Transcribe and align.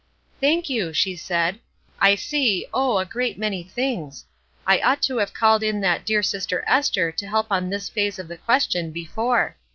"Thank 0.39 0.67
you," 0.67 0.93
she 0.93 1.15
said. 1.15 1.59
"I 1.99 2.15
see, 2.15 2.65
oh! 2.73 2.97
a 2.97 3.05
great 3.05 3.37
many 3.37 3.61
things. 3.61 4.25
I 4.65 4.79
ought 4.79 5.03
to 5.03 5.17
have 5.17 5.31
called 5.31 5.61
in 5.61 5.79
that 5.81 6.07
dear 6.07 6.23
sister 6.23 6.63
Ester 6.65 7.11
to 7.11 7.27
help 7.27 7.51
on 7.51 7.69
this 7.69 7.87
phase 7.87 8.17
of 8.17 8.27
the 8.27 8.37
question 8.37 8.89
before. 8.89 9.57